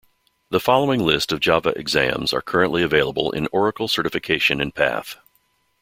[0.49, 5.17] The following list of Java exams are currently available in Oracle certification and path.